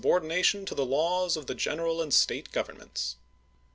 ordination 0.03 0.65
to 0.65 0.73
the 0.73 0.83
laws 0.83 1.37
of 1.37 1.45
the 1.45 1.53
General 1.53 2.01
and 2.01 2.11
State 2.11 2.51
governments." 2.51 3.17